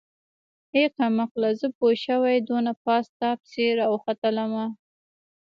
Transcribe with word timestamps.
ای 0.75 0.83
کمقله 0.97 1.49
زه 1.59 1.67
پوشوې 1.77 2.35
دونه 2.49 2.71
پاس 2.83 3.05
تاپسې 3.21 3.65
راوختلمه. 3.79 4.65